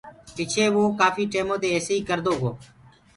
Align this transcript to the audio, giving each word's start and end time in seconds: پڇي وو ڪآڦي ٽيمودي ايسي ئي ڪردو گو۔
پڇي 0.35 0.65
وو 0.73 0.83
ڪآڦي 0.99 1.23
ٽيمودي 1.33 1.67
ايسي 1.73 1.93
ئي 1.97 2.01
ڪردو 2.09 2.33
گو۔ 2.41 2.51